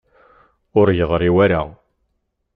[0.79, 1.61] Ur yeḍṛi wara.